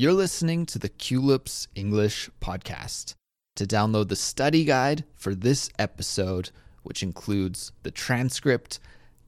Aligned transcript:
You're 0.00 0.14
listening 0.14 0.64
to 0.64 0.78
the 0.78 0.88
Culips 0.88 1.66
English 1.74 2.30
podcast. 2.40 3.16
To 3.56 3.66
download 3.66 4.08
the 4.08 4.16
study 4.16 4.64
guide 4.64 5.04
for 5.14 5.34
this 5.34 5.68
episode, 5.78 6.52
which 6.84 7.02
includes 7.02 7.72
the 7.82 7.90
transcript, 7.90 8.80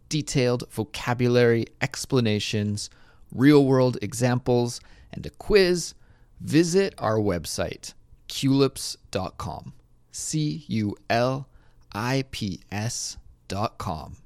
detailed 0.09 0.65
vocabulary 0.71 1.67
explanations, 1.83 2.89
real 3.31 3.67
world 3.67 3.99
examples, 4.01 4.81
and 5.13 5.27
a 5.27 5.29
quiz, 5.29 5.93
visit 6.41 6.95
our 6.97 7.19
website, 7.19 7.93
culips.com. 8.31 9.75
C 10.11 10.65
U 10.69 10.97
L 11.11 11.49
I 11.93 12.25
P 12.31 12.63
S.com. 12.73 14.17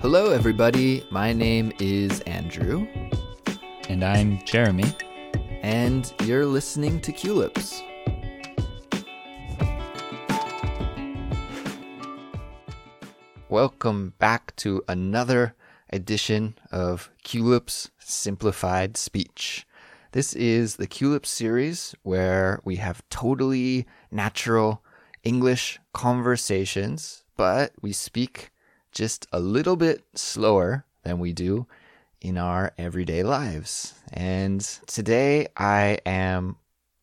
Hello, 0.00 0.32
everybody. 0.32 1.06
My 1.12 1.32
name 1.32 1.72
is 1.78 2.18
Andrew, 2.22 2.88
And 3.92 4.02
I'm 4.02 4.42
Jeremy. 4.46 4.90
and 5.60 6.10
you're 6.24 6.46
listening 6.46 6.98
to 7.02 7.12
Culips. 7.12 7.82
Welcome 13.50 14.14
back 14.18 14.56
to 14.56 14.82
another 14.88 15.54
edition 15.92 16.54
of 16.70 17.10
Culips 17.22 17.90
Simplified 17.98 18.96
Speech. 18.96 19.66
This 20.12 20.32
is 20.32 20.76
the 20.76 20.86
Culips 20.86 21.26
series 21.26 21.94
where 22.02 22.62
we 22.64 22.76
have 22.76 23.06
totally 23.10 23.86
natural 24.10 24.82
English 25.22 25.78
conversations, 25.92 27.24
but 27.36 27.74
we 27.82 27.92
speak 27.92 28.52
just 28.90 29.26
a 29.34 29.38
little 29.38 29.76
bit 29.76 30.02
slower 30.14 30.86
than 31.02 31.18
we 31.18 31.34
do 31.34 31.66
in 32.22 32.38
our 32.38 32.72
everyday 32.78 33.22
lives. 33.22 33.94
And 34.12 34.60
today 34.86 35.48
I 35.56 35.98
am 36.06 36.56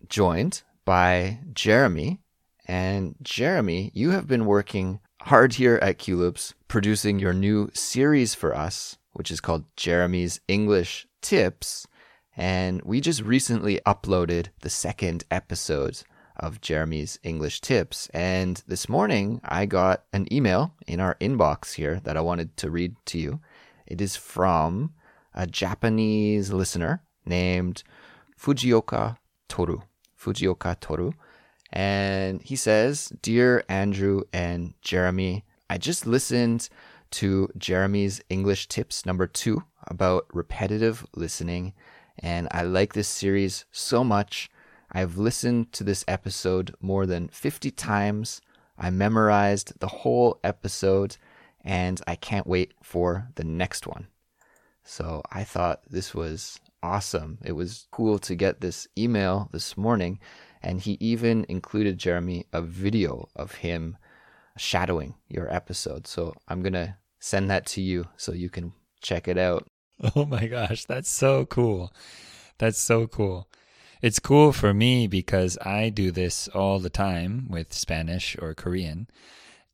joined 0.08 0.64
by 0.86 1.40
Jeremy. 1.54 2.20
And 2.66 3.16
Jeremy, 3.22 3.92
you 3.94 4.12
have 4.12 4.28
been 4.28 4.46
working 4.46 5.00
hard 5.22 5.54
here 5.54 5.78
at 5.82 6.00
Culips, 6.00 6.54
producing 6.68 7.20
your 7.20 7.34
new 7.34 7.70
series 7.74 8.34
for 8.34 8.56
us, 8.56 8.98
which 9.14 9.30
is 9.30 9.42
called 9.42 9.66
Jeremy's 9.76 10.40
English 10.48 11.06
Tips. 11.22 11.86
And 12.38 12.82
we 12.84 13.02
just 13.02 13.22
recently 13.22 13.82
uploaded 13.86 14.48
the 14.62 14.70
second 14.70 15.26
episode 15.30 16.02
of 16.38 16.62
Jeremy's 16.62 17.20
English 17.22 17.60
Tips. 17.60 18.08
And 18.14 18.64
this 18.68 18.88
morning 18.88 19.42
I 19.44 19.66
got 19.66 20.06
an 20.14 20.32
email 20.32 20.74
in 20.88 21.02
our 21.02 21.16
inbox 21.16 21.74
here 21.74 22.00
that 22.06 22.16
I 22.16 22.22
wanted 22.22 22.56
to 22.58 22.72
read 22.72 22.96
to 23.08 23.20
you. 23.20 23.42
It 23.86 24.00
is 24.00 24.16
from 24.16 24.94
a 25.40 25.48
Japanese 25.48 26.52
listener 26.52 27.02
named 27.26 27.84
Fujioka 28.38 29.18
Toru. 29.48 29.80
Fujioka 30.20 30.78
Toru. 30.82 31.14
And 31.72 32.42
he 32.42 32.58
says, 32.58 33.14
Dear 33.22 33.64
Andrew 33.70 34.24
and 34.34 34.74
Jeremy, 34.82 35.46
I 35.70 35.78
just 35.78 36.06
listened 36.06 36.68
to 37.12 37.48
Jeremy's 37.58 38.22
English 38.30 38.68
tips 38.68 39.06
number 39.06 39.28
two 39.28 39.64
about 39.88 40.26
repetitive 40.34 41.06
listening, 41.16 41.74
and 42.20 42.50
I 42.52 42.64
like 42.64 42.94
this 42.94 43.08
series 43.08 43.64
so 43.72 44.04
much. 44.04 44.50
I've 44.92 45.18
listened 45.18 45.72
to 45.74 45.86
this 45.86 46.04
episode 46.06 46.76
more 46.82 47.06
than 47.06 47.30
50 47.30 47.72
times. 47.72 48.42
I 48.78 48.90
memorized 48.90 49.80
the 49.80 49.88
whole 49.88 50.38
episode, 50.44 51.16
and 51.64 52.02
I 52.06 52.16
can't 52.16 52.46
wait 52.46 52.74
for 52.84 53.30
the 53.36 53.46
next 53.46 53.88
one. 53.88 54.08
So 54.90 55.22
I 55.32 55.44
thought 55.44 55.84
this 55.88 56.16
was 56.16 56.60
awesome. 56.82 57.38
It 57.46 57.52
was 57.52 57.86
cool 57.92 58.18
to 58.18 58.34
get 58.34 58.60
this 58.60 58.88
email 58.98 59.48
this 59.52 59.78
morning. 59.78 60.20
And 60.64 60.82
he 60.82 60.98
even 61.00 61.46
included, 61.48 62.00
Jeremy, 62.00 62.48
a 62.52 62.64
video 62.64 63.30
of 63.36 63.54
him 63.54 63.98
shadowing 64.58 65.14
your 65.28 65.48
episode. 65.54 66.08
So 66.08 66.34
I'm 66.48 66.64
going 66.64 66.74
to 66.74 66.96
send 67.20 67.52
that 67.52 67.68
to 67.68 67.82
you 67.82 68.08
so 68.18 68.34
you 68.34 68.50
can 68.50 68.74
check 69.00 69.28
it 69.28 69.38
out. 69.38 69.68
Oh 70.16 70.26
my 70.26 70.48
gosh, 70.48 70.86
that's 70.86 71.10
so 71.10 71.46
cool. 71.46 71.94
That's 72.58 72.80
so 72.80 73.06
cool. 73.06 73.48
It's 74.02 74.18
cool 74.18 74.54
for 74.54 74.74
me 74.74 75.08
because 75.08 75.58
I 75.62 75.90
do 75.90 76.10
this 76.10 76.48
all 76.48 76.80
the 76.80 76.90
time 76.90 77.48
with 77.50 77.74
Spanish 77.74 78.38
or 78.42 78.54
Korean, 78.54 79.10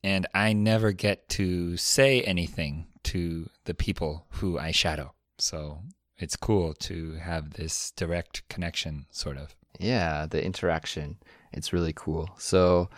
and 0.02 0.26
I 0.34 0.52
never 0.52 0.90
get 0.90 1.28
to 1.30 1.76
say 1.76 2.22
anything 2.22 2.86
to 3.06 3.48
the 3.66 3.74
people 3.74 4.26
who 4.30 4.58
I 4.58 4.72
shadow. 4.72 5.15
So 5.38 5.80
it's 6.18 6.36
cool 6.36 6.74
to 6.74 7.14
have 7.14 7.54
this 7.54 7.90
direct 7.92 8.48
connection, 8.48 9.06
sort 9.10 9.36
of. 9.36 9.54
Yeah, 9.78 10.26
the 10.26 10.42
interaction. 10.44 11.18
It's 11.52 11.72
really 11.72 11.92
cool. 11.94 12.30
So 12.38 12.88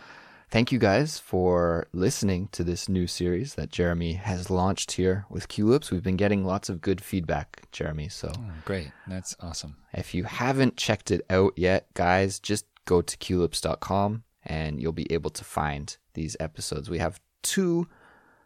thank 0.51 0.71
you 0.71 0.79
guys 0.79 1.19
for 1.19 1.89
listening 1.93 2.49
to 2.53 2.63
this 2.63 2.89
new 2.89 3.07
series 3.07 3.55
that 3.55 3.71
Jeremy 3.71 4.13
has 4.15 4.51
launched 4.51 4.93
here 4.93 5.27
with 5.29 5.49
Culips. 5.49 5.91
We've 5.91 6.03
been 6.03 6.17
getting 6.17 6.45
lots 6.45 6.69
of 6.69 6.81
good 6.81 7.01
feedback, 7.01 7.69
Jeremy. 7.73 8.09
So 8.09 8.31
Oh, 8.35 8.53
great. 8.65 8.93
That's 9.09 9.35
awesome. 9.41 9.77
if 9.93 10.15
you 10.15 10.25
haven't 10.25 10.77
checked 10.77 11.11
it 11.11 11.23
out 11.29 11.55
yet, 11.57 11.93
guys, 11.95 12.39
just 12.39 12.67
go 12.85 13.03
to 13.03 13.17
culips.com 13.17 14.23
and 14.45 14.81
you'll 14.81 14.93
be 14.93 15.13
able 15.13 15.31
to 15.31 15.45
find 15.45 15.97
these 16.15 16.37
episodes. 16.41 16.89
We 16.89 16.99
have 16.99 17.21
two 17.43 17.89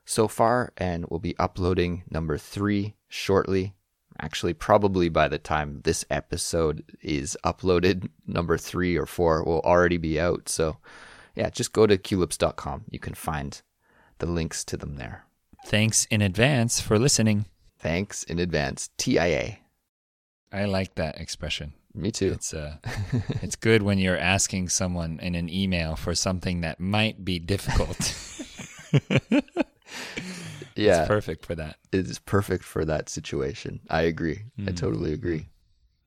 so 0.04 0.26
far, 0.26 0.72
and 0.76 1.06
we'll 1.08 1.20
be 1.20 1.38
uploading 1.38 2.02
number 2.10 2.36
three 2.36 2.96
shortly. 3.08 3.74
Actually, 4.20 4.54
probably 4.54 5.08
by 5.08 5.28
the 5.28 5.38
time 5.38 5.80
this 5.84 6.04
episode 6.10 6.84
is 7.00 7.36
uploaded, 7.44 8.08
number 8.26 8.56
three 8.56 8.96
or 8.96 9.06
four 9.06 9.42
will 9.44 9.60
already 9.60 9.98
be 9.98 10.20
out. 10.20 10.48
So, 10.48 10.78
yeah, 11.34 11.50
just 11.50 11.72
go 11.72 11.86
to 11.86 11.96
culips.com. 11.96 12.84
You 12.90 12.98
can 12.98 13.14
find 13.14 13.60
the 14.18 14.26
links 14.26 14.64
to 14.64 14.76
them 14.76 14.96
there. 14.96 15.24
Thanks 15.66 16.06
in 16.06 16.22
advance 16.22 16.80
for 16.80 16.98
listening. 16.98 17.46
Thanks 17.78 18.22
in 18.24 18.38
advance. 18.38 18.90
TIA. 18.96 19.58
I 20.52 20.64
like 20.66 20.94
that 20.96 21.18
expression. 21.18 21.72
Me 21.94 22.10
too. 22.10 22.32
It's 22.32 22.54
uh, 22.54 22.76
it's 23.42 23.56
good 23.56 23.82
when 23.82 23.98
you're 23.98 24.18
asking 24.18 24.68
someone 24.68 25.18
in 25.20 25.34
an 25.34 25.50
email 25.50 25.96
for 25.96 26.14
something 26.14 26.62
that 26.62 26.80
might 26.80 27.24
be 27.24 27.38
difficult. 27.38 28.14
yeah. 30.76 31.00
It's 31.00 31.08
perfect 31.08 31.44
for 31.46 31.54
that. 31.54 31.76
it 31.92 32.06
is 32.06 32.18
perfect 32.18 32.64
for 32.64 32.84
that 32.84 33.08
situation. 33.08 33.80
I 33.90 34.02
agree. 34.02 34.44
I 34.58 34.70
Mm. 34.72 34.76
totally 34.76 35.12
agree. 35.12 35.48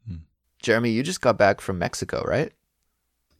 Mm. 0.10 0.22
Jeremy, 0.62 0.92
you 0.92 1.04
just 1.04 1.22
got 1.22 1.38
back 1.38 1.62
from 1.62 1.78
Mexico, 1.80 2.24
right? 2.24 2.52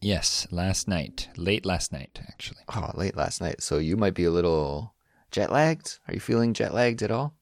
Yes, 0.02 0.46
last 0.52 0.88
night, 0.88 1.30
late 1.38 1.66
last 1.66 1.92
night, 1.92 2.20
actually. 2.28 2.62
Oh, 2.76 2.92
late 2.96 3.16
last 3.16 3.42
night. 3.42 3.64
So 3.64 3.78
you 3.80 3.98
might 3.98 4.14
be 4.14 4.26
a 4.26 4.32
little 4.32 4.94
jet 5.32 5.52
lagged. 5.52 6.00
Are 6.08 6.14
you 6.14 6.20
feeling 6.20 6.54
jet 6.54 6.74
lagged 6.74 7.02
at 7.02 7.12
all? 7.12 7.36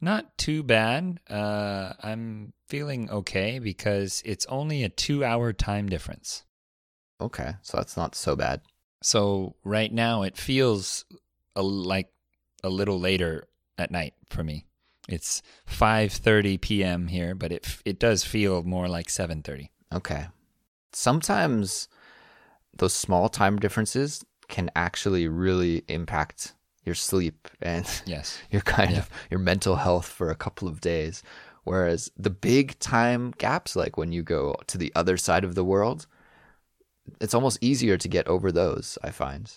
Not 0.00 0.36
too 0.38 0.62
bad. 0.62 1.20
Uh, 1.28 1.92
I'm 2.02 2.52
feeling 2.68 3.10
okay 3.10 3.58
because 3.58 4.22
it's 4.24 4.46
only 4.46 4.82
a 4.82 4.88
two-hour 4.88 5.52
time 5.52 5.88
difference. 5.88 6.44
Okay, 7.20 7.54
so 7.62 7.76
that's 7.76 7.96
not 7.96 8.14
so 8.14 8.34
bad. 8.36 8.62
So 9.02 9.56
right 9.64 9.92
now 9.92 10.22
it 10.22 10.36
feels 10.38 11.04
like 11.54 12.08
a 12.64 12.68
little 12.70 12.98
later 12.98 13.46
at 13.78 13.90
night 13.90 14.14
for 14.28 14.42
me. 14.42 14.66
It's 15.08 15.42
5:30 15.66 16.60
p.m. 16.60 17.08
here, 17.08 17.34
but 17.34 17.52
it 17.52 17.78
it 17.84 17.98
does 17.98 18.24
feel 18.24 18.62
more 18.62 18.88
like 18.88 19.08
7:30. 19.08 19.68
Okay. 19.92 20.26
Sometimes 20.92 21.88
those 22.76 22.94
small 22.94 23.28
time 23.28 23.58
differences 23.58 24.24
can 24.48 24.70
actually 24.74 25.28
really 25.28 25.82
impact 25.88 26.54
your 26.84 26.94
sleep 26.94 27.48
and 27.60 27.86
Yes. 28.06 28.38
your 28.50 28.62
kind 28.62 28.92
Yeah. 28.92 28.98
of 28.98 29.10
your 29.30 29.40
mental 29.40 29.76
health 29.76 30.06
for 30.06 30.30
a 30.30 30.34
couple 30.36 30.68
of 30.68 30.80
days. 30.80 31.22
Whereas 31.64 32.10
the 32.16 32.30
big 32.30 32.78
time 32.78 33.32
gaps, 33.38 33.74
like 33.76 33.96
when 33.96 34.12
you 34.12 34.22
go 34.22 34.54
to 34.66 34.78
the 34.78 34.92
other 34.94 35.16
side 35.16 35.44
of 35.44 35.54
the 35.54 35.64
world, 35.64 36.06
it's 37.20 37.34
almost 37.34 37.58
easier 37.62 37.96
to 37.96 38.08
get 38.08 38.26
over 38.28 38.52
those, 38.52 38.98
I 39.02 39.10
find. 39.10 39.50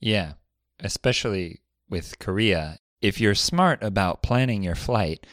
Yeah, 0.00 0.34
especially 0.80 1.60
with 1.88 2.18
Korea. 2.18 2.78
If 3.00 3.20
you're 3.20 3.34
smart 3.34 3.82
about 3.82 4.22
planning 4.22 4.62
your 4.62 4.74
flight, 4.74 5.26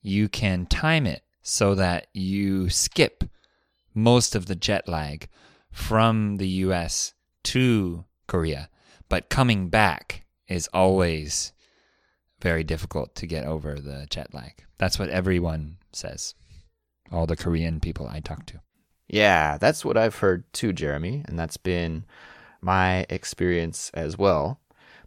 you 0.00 0.28
can 0.28 0.66
time 0.66 1.06
it 1.06 1.22
so 1.42 1.74
that 1.74 2.08
you 2.12 2.68
skip 2.68 3.24
most 3.94 4.34
of 4.34 4.46
the 4.46 4.54
jet 4.54 4.88
lag 4.88 5.28
from 5.70 6.36
the 6.36 6.48
US 6.48 7.14
to 7.44 8.04
Korea. 8.26 8.68
But 9.08 9.28
coming 9.28 9.68
back 9.68 10.24
is 10.48 10.68
always 10.72 11.52
very 12.40 12.64
difficult 12.64 13.14
to 13.16 13.26
get 13.26 13.44
over 13.44 13.78
the 13.78 14.06
jet 14.10 14.34
lag. 14.34 14.64
That's 14.78 14.98
what 14.98 15.08
everyone 15.08 15.78
says. 15.92 16.34
All 17.10 17.26
the 17.26 17.36
Korean 17.36 17.78
people 17.78 18.08
I 18.08 18.20
talk 18.20 18.46
to. 18.46 18.60
Yeah, 19.06 19.58
that's 19.58 19.84
what 19.84 19.96
I've 19.96 20.16
heard 20.16 20.50
too, 20.52 20.72
Jeremy, 20.72 21.22
and 21.26 21.38
that's 21.38 21.58
been 21.58 22.04
my 22.60 23.04
experience 23.10 23.90
as 23.92 24.16
well. 24.16 24.60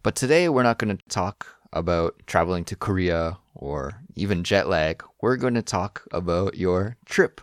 But 0.06 0.14
today 0.14 0.48
we're 0.48 0.62
not 0.62 0.78
going 0.78 0.96
to 0.96 1.02
talk 1.08 1.56
about 1.72 2.14
traveling 2.28 2.64
to 2.66 2.76
Korea 2.76 3.38
or 3.56 4.04
even 4.14 4.44
jet 4.44 4.68
lag. 4.68 5.02
We're 5.20 5.36
going 5.36 5.54
to 5.54 5.62
talk 5.62 6.04
about 6.12 6.56
your 6.56 6.96
trip 7.06 7.40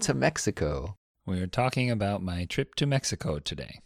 to 0.00 0.14
Mexico. 0.14 0.96
We're 1.26 1.46
talking 1.46 1.90
about 1.90 2.22
my 2.22 2.46
trip 2.46 2.76
to 2.76 2.86
Mexico 2.86 3.40
today. 3.40 3.80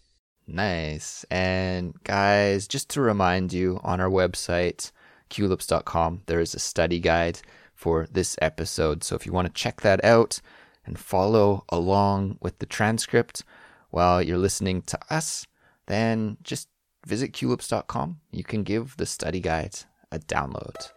Nice. 0.46 1.24
And 1.32 2.00
guys, 2.04 2.68
just 2.68 2.88
to 2.90 3.00
remind 3.00 3.52
you, 3.52 3.80
on 3.82 4.00
our 4.00 4.08
website, 4.08 4.92
culips.com, 5.28 6.22
there 6.26 6.38
is 6.38 6.54
a 6.54 6.60
study 6.60 7.00
guide 7.00 7.40
for 7.74 8.06
this 8.08 8.36
episode. 8.40 9.02
So 9.02 9.16
if 9.16 9.26
you 9.26 9.32
want 9.32 9.48
to 9.48 9.60
check 9.60 9.80
that 9.80 10.04
out 10.04 10.40
and 10.86 10.96
follow 10.96 11.64
along 11.70 12.38
with 12.40 12.60
the 12.60 12.66
transcript 12.66 13.42
while 13.90 14.22
you're 14.22 14.38
listening 14.38 14.82
to 14.82 14.98
us, 15.10 15.44
then 15.88 16.36
just 16.44 16.68
visit 17.06 17.32
culips.com. 17.32 18.20
You 18.30 18.44
can 18.44 18.62
give 18.62 18.96
the 18.96 19.06
study 19.06 19.40
guide 19.40 19.80
a 20.10 20.18
download. 20.18 20.90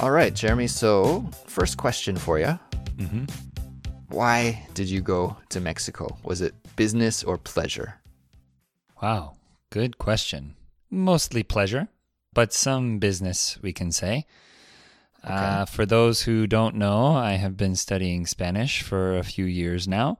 All 0.00 0.10
right, 0.10 0.34
Jeremy. 0.34 0.66
So, 0.66 1.24
first 1.46 1.76
question 1.76 2.16
for 2.16 2.38
you. 2.38 2.58
Mm-hmm. 2.96 3.24
Why 4.08 4.66
did 4.74 4.90
you 4.90 5.00
go 5.00 5.36
to 5.50 5.60
Mexico? 5.60 6.18
Was 6.24 6.40
it 6.40 6.54
business 6.74 7.22
or 7.22 7.38
pleasure? 7.38 8.00
Wow, 9.00 9.36
good 9.70 9.98
question. 9.98 10.56
Mostly 10.90 11.44
pleasure, 11.44 11.88
but 12.34 12.52
some 12.52 12.98
business, 12.98 13.58
we 13.62 13.72
can 13.72 13.92
say. 13.92 14.26
Uh, 15.24 15.64
for 15.64 15.86
those 15.86 16.22
who 16.22 16.46
don't 16.46 16.74
know, 16.74 17.14
I 17.14 17.32
have 17.34 17.56
been 17.56 17.76
studying 17.76 18.26
Spanish 18.26 18.82
for 18.82 19.16
a 19.16 19.22
few 19.22 19.44
years 19.44 19.86
now. 19.86 20.18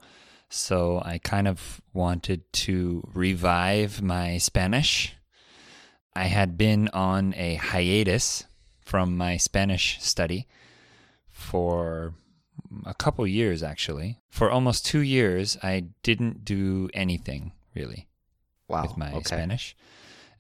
So 0.49 1.03
I 1.05 1.19
kind 1.19 1.49
of 1.49 1.81
wanted 1.93 2.51
to 2.53 3.03
revive 3.15 4.03
my 4.03 4.39
Spanish. 4.39 5.15
I 6.15 6.25
had 6.25 6.59
been 6.59 6.89
on 6.93 7.35
a 7.37 7.55
hiatus 7.55 8.45
from 8.81 9.17
my 9.17 9.39
Spanish 9.39 9.97
study 10.03 10.47
for 11.31 12.15
a 12.85 12.95
couple 12.95 13.27
years, 13.27 13.63
actually. 13.63 14.19
For 14.31 14.51
almost 14.51 14.85
two 14.87 15.01
years, 15.01 15.57
I 15.63 15.87
didn't 16.03 16.45
do 16.45 16.91
anything 16.95 17.53
really 17.75 18.09
Wow. 18.69 18.83
with 18.83 18.97
my 18.97 19.11
okay. 19.13 19.23
Spanish. 19.25 19.75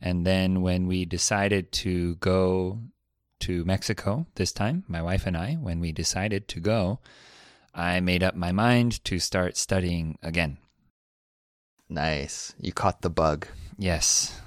And 0.01 0.27
then 0.27 0.63
when 0.63 0.87
we 0.87 1.05
decided 1.05 1.73
to 1.73 2.17
go 2.17 2.81
to 3.43 3.65
Mexico 3.65 4.27
this 4.35 4.53
time, 4.53 4.85
my 4.89 5.03
wife 5.03 5.27
and 5.27 5.37
I, 5.37 5.55
when 5.55 5.81
we 5.81 5.93
decided 5.93 6.49
to 6.49 6.61
go, 6.61 7.01
I 7.75 8.01
made 8.01 8.23
up 8.23 8.35
my 8.35 8.53
mind 8.53 9.03
to 9.05 9.19
start 9.19 9.57
studying 9.57 10.19
again. 10.23 10.59
Nice. 11.89 12.55
You 12.59 12.73
caught 12.73 13.03
the 13.03 13.11
bug. 13.11 13.47
Yes, 13.79 14.41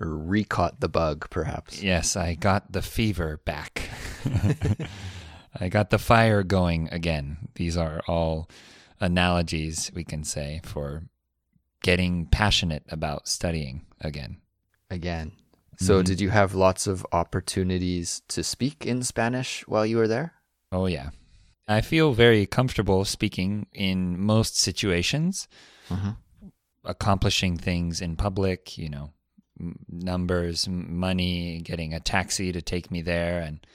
Or 0.00 0.08
recaught 0.16 0.80
the 0.80 0.88
bug, 0.88 1.28
perhaps. 1.30 1.82
yes, 1.82 2.16
I 2.16 2.34
got 2.34 2.72
the 2.72 2.82
fever 2.82 3.40
back. 3.44 3.88
I 5.60 5.68
got 5.68 5.90
the 5.90 5.98
fire 5.98 6.42
going 6.42 6.88
again. 6.90 7.48
These 7.54 7.76
are 7.76 8.00
all 8.08 8.48
analogies 9.00 9.90
we 9.94 10.04
can 10.04 10.24
say 10.24 10.60
for 10.64 11.04
getting 11.82 12.26
passionate 12.26 12.82
about 12.88 13.28
studying 13.28 13.86
again. 14.00 14.38
Again. 14.90 15.32
So, 15.78 16.00
Mhm. 16.00 16.04
did 16.04 16.20
you 16.20 16.30
have 16.30 16.54
lots 16.54 16.86
of 16.86 17.06
opportunities 17.12 18.22
to 18.28 18.42
speak 18.42 18.86
in 18.86 19.02
Spanish 19.02 19.66
while 19.66 19.84
you 19.84 19.96
were 19.96 20.08
there? 20.08 20.34
Oh, 20.72 20.86
yeah. 20.86 21.10
I 21.66 21.80
feel 21.80 22.12
very 22.12 22.46
comfortable 22.46 23.04
speaking 23.04 23.66
in 23.72 24.20
most 24.20 24.56
situations, 24.56 25.48
Mhm. 25.88 26.16
accomplishing 26.84 27.56
things 27.56 28.00
in 28.00 28.16
public, 28.16 28.76
you 28.76 28.88
know, 28.90 29.12
m- 29.58 29.78
numbers, 29.88 30.68
money, 30.68 31.60
getting 31.62 31.94
a 31.94 32.00
taxi 32.00 32.52
to 32.52 32.60
take 32.60 32.90
me 32.90 33.00
there. 33.02 33.40
And 33.40 33.66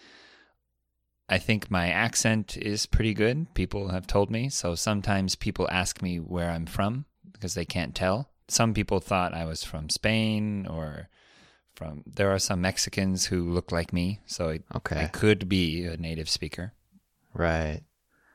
I 1.28 1.38
think 1.38 1.70
my 1.72 1.90
accent 1.90 2.58
is 2.58 2.86
pretty 2.86 3.14
good. 3.14 3.54
People 3.54 3.90
have 3.90 4.08
told 4.08 4.30
me. 4.30 4.50
So 4.50 4.76
sometimes 4.76 5.36
people 5.36 5.68
ask 5.72 6.02
me 6.02 6.18
where 6.20 6.50
I'm 6.52 6.66
from 6.66 7.06
because 7.32 7.54
they 7.54 7.66
can't 7.66 7.96
tell. 7.96 8.30
Some 8.48 8.74
people 8.74 9.00
thought 9.00 9.34
I 9.34 9.46
was 9.46 9.64
from 9.64 9.90
Spain 9.90 10.66
or 10.68 11.10
from, 11.80 12.04
there 12.06 12.30
are 12.30 12.40
some 12.40 12.60
Mexicans 12.62 13.26
who 13.28 13.50
look 13.50 13.72
like 13.72 13.94
me. 13.94 14.20
So 14.26 14.50
I, 14.50 14.60
I 14.92 15.08
could 15.08 15.48
be 15.48 15.86
a 15.86 15.96
native 15.96 16.30
speaker. 16.30 16.74
Right. 17.34 17.82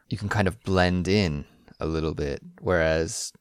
You 0.08 0.16
can 0.16 0.30
kind 0.30 0.48
of 0.48 0.62
blend 0.62 1.08
in 1.08 1.44
a 1.78 1.84
little 1.86 2.14
bit. 2.14 2.40
Whereas 2.60 3.32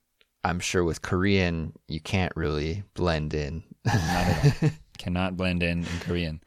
I'm 0.44 0.60
sure 0.60 0.84
with 0.84 1.02
Korean, 1.02 1.72
you 1.88 2.02
can't 2.02 2.34
really 2.36 2.84
blend 2.96 3.34
in. 3.34 3.64
Not 3.86 3.96
at 3.96 4.64
all. 4.64 4.70
Cannot 4.98 5.38
blend 5.38 5.64
in 5.64 5.80
in 5.80 6.00
Korean. 6.02 6.42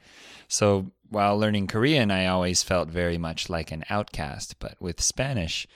So 0.47 0.91
while 1.09 1.37
learning 1.37 1.67
Korean, 1.67 2.11
I 2.11 2.27
always 2.27 2.61
felt 2.63 2.89
very 2.89 3.17
much 3.17 3.49
like 3.49 3.71
an 3.71 3.83
outcast. 3.89 4.59
But 4.59 4.75
with 4.79 5.01
Spanish, 5.01 5.67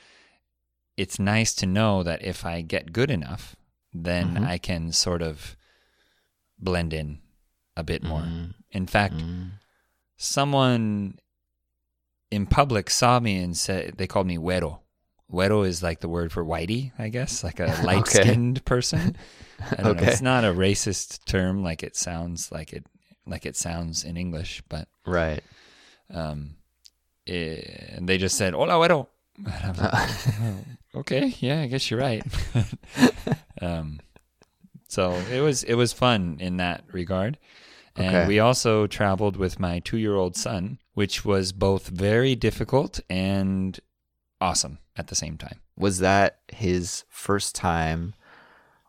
it's 0.97 1.17
nice 1.19 1.53
to 1.55 1.65
know 1.65 2.03
that 2.03 2.23
if 2.23 2.45
I 2.45 2.61
get 2.61 2.93
good 2.93 3.09
enough, 3.09 3.55
then 3.91 4.35
Mhm. 4.35 4.45
I 4.47 4.57
can 4.59 4.91
sort 4.91 5.21
of 5.21 5.55
blend 6.59 6.93
in 6.93 7.19
a 7.77 7.83
bit 7.83 8.03
more. 8.03 8.21
Mm, 8.21 8.53
In 8.71 8.87
fact, 8.87 9.15
mm. 9.15 9.51
someone 10.17 11.17
in 12.29 12.45
public 12.45 12.89
saw 12.89 13.19
me 13.19 13.37
and 13.37 13.57
said 13.57 13.95
they 13.97 14.07
called 14.07 14.27
me 14.27 14.37
güero. 14.37 14.79
Güero 15.31 15.65
is 15.65 15.81
like 15.81 15.99
the 16.01 16.09
word 16.09 16.31
for 16.31 16.43
whitey, 16.43 16.91
I 16.99 17.09
guess, 17.09 17.43
like 17.43 17.59
a 17.59 17.79
light 17.83 18.07
skinned 18.07 18.63
person. 18.65 19.15
I 19.71 19.75
don't 19.75 19.83
know. 19.83 19.91
Okay. 20.01 20.11
It's 20.11 20.21
not 20.21 20.43
a 20.43 20.47
racist 20.53 21.23
term 21.25 21.63
like 21.63 21.83
it 21.83 21.95
sounds 21.95 22.51
like 22.51 22.73
it 22.73 22.85
like 23.25 23.45
it 23.45 23.55
sounds 23.55 24.03
in 24.03 24.17
English, 24.17 24.61
but 24.67 24.87
Right. 25.05 25.43
um, 26.13 26.55
eh, 27.27 27.61
and 27.95 28.09
they 28.09 28.17
just 28.17 28.35
said 28.37 28.53
"Hola, 28.53 28.73
güero." 28.73 29.07
Like, 29.43 29.63
"Oh, 30.41 30.57
okay, 30.95 31.33
yeah, 31.39 31.61
I 31.61 31.67
guess 31.67 31.89
you're 31.89 31.99
right. 31.99 32.23
um, 33.61 33.99
so 34.91 35.13
it 35.31 35.39
was 35.41 35.63
it 35.63 35.75
was 35.75 35.93
fun 35.93 36.37
in 36.39 36.57
that 36.57 36.83
regard. 36.91 37.37
And 37.95 38.15
Okay. 38.15 38.27
we 38.27 38.39
also 38.39 38.87
traveled 38.87 39.35
with 39.37 39.59
my 39.59 39.79
two 39.79 39.97
year 39.97 40.15
old 40.15 40.35
son, 40.35 40.79
which 40.93 41.23
was 41.25 41.51
both 41.53 41.87
very 41.87 42.35
difficult 42.35 42.99
and 43.09 43.79
awesome 44.39 44.79
at 44.95 45.07
the 45.07 45.15
same 45.15 45.37
time. 45.37 45.59
Was 45.77 45.99
that 45.99 46.39
his 46.51 47.03
first 47.09 47.55
time 47.55 48.13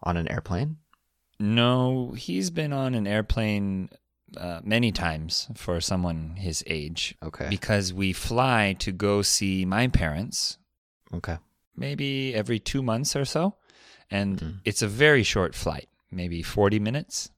on 0.03 0.17
an 0.17 0.29
airplane? 0.29 0.77
No, 1.39 2.13
he's 2.17 2.51
been 2.51 2.73
on 2.73 2.95
an 2.95 3.07
airplane 3.07 3.89
uh, 4.37 4.61
many 4.65 4.93
times 4.93 5.49
for 5.55 5.81
someone 5.81 6.37
his 6.37 6.63
age 6.67 7.15
Okay. 7.23 7.49
because 7.51 7.93
we 7.93 8.13
fly 8.13 8.75
to 8.79 8.93
go 8.93 9.23
see 9.23 9.65
my 9.65 9.89
parents 9.89 10.59
Okay. 11.13 11.37
maybe 11.77 12.35
every 12.35 12.59
two 12.59 12.83
months 12.83 13.15
or 13.17 13.25
so. 13.25 13.55
And 14.11 14.41
Mhm. 14.41 14.61
it's 14.65 14.83
a 14.83 14.89
very 14.89 15.23
short 15.23 15.55
flight, 15.55 15.89
maybe 16.13 16.43
40 16.43 16.79
minutes. 16.79 17.31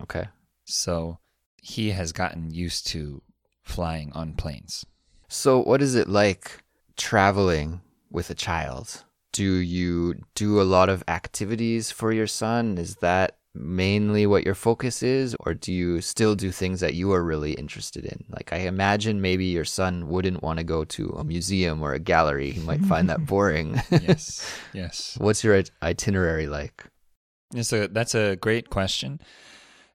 Okay. 0.00 0.28
So 0.64 1.18
he 1.62 1.90
has 1.90 2.12
gotten 2.12 2.50
used 2.50 2.86
to 2.88 3.22
flying 3.62 4.12
on 4.12 4.34
planes. 4.34 4.84
So, 5.28 5.62
what 5.62 5.82
is 5.82 5.94
it 5.94 6.08
like 6.08 6.62
traveling 6.96 7.80
with 8.10 8.30
a 8.30 8.34
child? 8.34 9.04
Do 9.32 9.42
you 9.56 10.14
do 10.34 10.60
a 10.60 10.62
lot 10.62 10.88
of 10.88 11.02
activities 11.08 11.90
for 11.90 12.12
your 12.12 12.26
son? 12.28 12.78
Is 12.78 12.96
that 12.96 13.38
mainly 13.52 14.26
what 14.26 14.44
your 14.44 14.54
focus 14.54 15.02
is? 15.02 15.34
Or 15.40 15.54
do 15.54 15.72
you 15.72 16.00
still 16.00 16.34
do 16.36 16.52
things 16.52 16.80
that 16.80 16.94
you 16.94 17.12
are 17.12 17.24
really 17.24 17.52
interested 17.54 18.04
in? 18.04 18.24
Like, 18.28 18.52
I 18.52 18.58
imagine 18.58 19.20
maybe 19.20 19.46
your 19.46 19.64
son 19.64 20.08
wouldn't 20.08 20.42
want 20.42 20.58
to 20.58 20.64
go 20.64 20.84
to 20.84 21.08
a 21.18 21.24
museum 21.24 21.82
or 21.82 21.94
a 21.94 21.98
gallery. 21.98 22.50
He 22.52 22.60
might 22.60 22.84
find 22.84 23.08
that 23.10 23.26
boring. 23.32 23.80
Yes, 23.90 24.46
yes. 24.72 25.16
What's 25.18 25.42
your 25.42 25.54
it- 25.56 25.70
itinerary 25.82 26.46
like? 26.46 26.84
It's 27.54 27.72
a, 27.72 27.88
that's 27.88 28.14
a 28.14 28.36
great 28.36 28.68
question. 28.68 29.20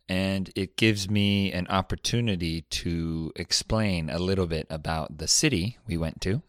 And 0.07 0.49
it 0.55 0.75
gives 0.75 1.09
me 1.09 1.51
an 1.51 1.67
opportunity 1.67 2.61
to 2.61 3.31
explain 3.35 4.09
a 4.09 4.17
little 4.17 4.47
bit 4.47 4.65
about 4.69 5.19
the 5.19 5.27
city 5.27 5.77
we 5.85 5.97
went 5.97 6.21
to. 6.21 6.41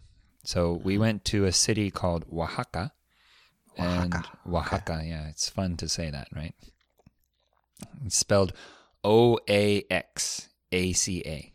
So 0.44 0.72
we 0.72 0.94
mm-hmm. 0.94 1.00
went 1.00 1.24
to 1.26 1.44
a 1.44 1.52
city 1.52 1.90
called 1.90 2.24
Oaxaca. 2.32 2.92
And 3.76 4.14
Oaxaca, 4.14 4.38
Oaxaca, 4.48 5.02
yeah, 5.04 5.28
it's 5.28 5.48
fun 5.50 5.76
to 5.76 5.88
say 5.88 6.10
that, 6.10 6.28
right? 6.34 6.54
It's 8.04 8.16
spelled 8.16 8.52
O 9.04 9.38
A 9.48 9.84
X 9.90 10.48
A 10.72 10.92
C 10.92 11.22
A. 11.26 11.52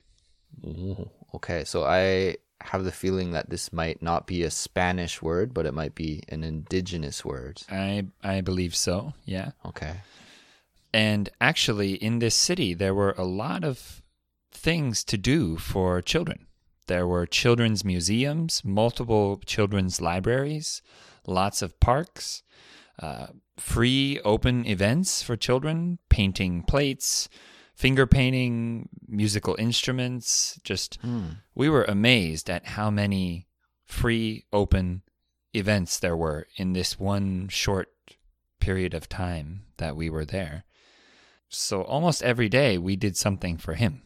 Mm-hmm. 0.64 1.04
Okay, 1.36 1.64
so 1.64 1.84
I 1.84 2.38
have 2.66 2.84
the 2.84 2.92
feeling 2.92 3.32
that 3.32 3.50
this 3.50 3.72
might 3.72 4.02
not 4.02 4.28
be 4.28 4.44
a 4.44 4.52
Spanish 4.52 5.22
word, 5.22 5.54
but 5.54 5.66
it 5.66 5.74
might 5.74 5.96
be 5.96 6.24
an 6.30 6.44
indigenous 6.44 7.24
word. 7.24 7.62
I 7.70 8.08
I 8.24 8.42
believe 8.42 8.76
so, 8.76 9.14
yeah. 9.26 9.52
Okay. 9.66 10.02
And 10.94 11.30
actually, 11.42 11.96
in 11.96 12.20
this 12.20 12.36
city, 12.36 12.74
there 12.74 12.94
were 12.94 13.16
a 13.18 13.26
lot 13.26 13.64
of 13.64 14.02
things 14.52 15.04
to 15.06 15.18
do 15.18 15.58
for 15.58 16.02
children. 16.02 16.48
There 16.88 17.08
were 17.08 17.26
children's 17.26 17.84
museums, 17.84 18.64
multiple 18.64 19.42
children's 19.46 20.00
libraries, 20.00 20.82
lots 21.28 21.62
of 21.62 21.80
parks, 21.80 22.44
uh, 23.00 23.28
free 23.58 24.20
open 24.24 24.66
events 24.66 25.22
for 25.22 25.36
children, 25.36 26.00
painting 26.10 26.64
plates, 26.64 27.28
finger 27.76 28.08
painting, 28.08 28.90
musical 29.08 29.56
instruments. 29.60 30.60
Just, 30.64 30.98
hmm. 31.02 31.26
we 31.54 31.70
were 31.70 31.84
amazed 31.84 32.50
at 32.50 32.66
how 32.66 32.90
many 32.90 33.48
free 33.84 34.46
open 34.52 35.04
events 35.54 36.00
there 36.00 36.18
were 36.18 36.48
in 36.58 36.74
this 36.74 37.00
one 37.00 37.48
short 37.50 37.90
period 38.60 38.94
of 38.94 39.08
time 39.08 39.64
that 39.78 39.96
we 39.96 40.10
were 40.10 40.26
there. 40.26 40.64
So 41.50 41.84
almost 41.84 42.24
every 42.24 42.50
day 42.50 42.78
we 42.78 42.96
did 42.96 43.16
something 43.16 43.58
for 43.58 43.76
him. 43.76 44.02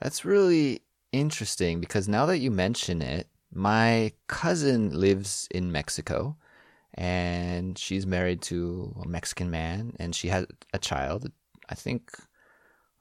That's 0.00 0.24
really 0.24 0.80
interesting 1.12 1.80
because 1.80 2.08
now 2.08 2.26
that 2.26 2.38
you 2.38 2.50
mention 2.50 3.02
it, 3.02 3.28
my 3.52 4.12
cousin 4.28 4.98
lives 4.98 5.46
in 5.50 5.70
Mexico 5.70 6.36
and 6.94 7.78
she's 7.78 8.06
married 8.06 8.42
to 8.42 8.96
a 9.04 9.08
Mexican 9.08 9.50
man 9.50 9.94
and 9.98 10.14
she 10.14 10.28
has 10.28 10.46
a 10.72 10.78
child, 10.78 11.30
I 11.68 11.74
think, 11.74 12.10